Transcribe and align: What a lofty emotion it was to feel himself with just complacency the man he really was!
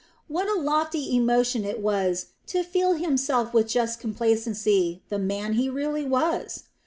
What 0.27 0.47
a 0.49 0.59
lofty 0.59 1.15
emotion 1.15 1.63
it 1.63 1.79
was 1.79 2.25
to 2.47 2.63
feel 2.63 2.93
himself 2.93 3.53
with 3.53 3.67
just 3.67 3.99
complacency 3.99 5.03
the 5.09 5.19
man 5.19 5.53
he 5.53 5.69
really 5.69 6.05
was! 6.07 6.63